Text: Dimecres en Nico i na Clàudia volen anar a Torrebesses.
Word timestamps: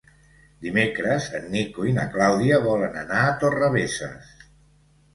Dimecres 0.67 1.27
en 1.41 1.45
Nico 1.57 1.87
i 1.91 1.95
na 1.99 2.07
Clàudia 2.17 2.59
volen 2.67 3.01
anar 3.05 3.23
a 3.29 3.39
Torrebesses. 3.47 4.37